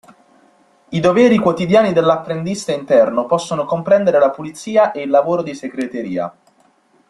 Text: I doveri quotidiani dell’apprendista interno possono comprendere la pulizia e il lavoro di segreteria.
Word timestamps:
I 0.89 0.99
doveri 0.99 1.37
quotidiani 1.37 1.93
dell’apprendista 1.93 2.71
interno 2.71 3.27
possono 3.27 3.65
comprendere 3.65 4.17
la 4.17 4.31
pulizia 4.31 4.91
e 4.93 5.03
il 5.03 5.11
lavoro 5.11 5.43
di 5.43 5.53
segreteria. 5.53 6.35